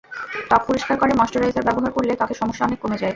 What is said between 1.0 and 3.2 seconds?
করে ময়েশ্চারাইজার ব্যবহার করলে ত্বকের সমস্যা অনেক কমে যায়।